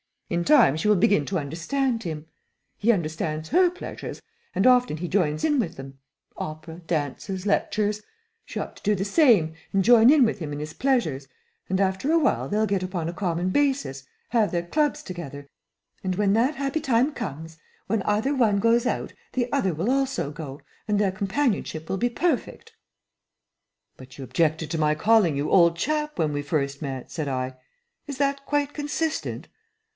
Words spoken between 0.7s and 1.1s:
she will